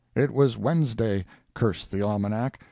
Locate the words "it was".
0.15-0.57